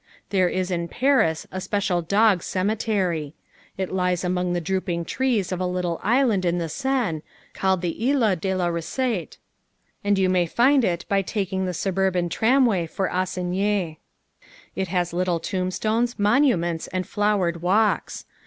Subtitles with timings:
[0.31, 3.35] There is in Paris a special dog cemetery.
[3.77, 7.21] It lies among the drooping trees of a little island in the Seine,
[7.53, 9.37] called the Isle de la Recette,
[10.03, 13.97] and you may find it by taking the suburban tramway for Asnières.
[14.75, 18.25] It has little tombstones, monuments, and flowered walks.